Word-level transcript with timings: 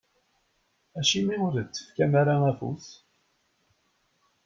Acimi 0.99 1.35
ur 1.45 1.53
d-tefkam 1.55 2.13
ara 2.21 2.35
afus? 2.49 2.87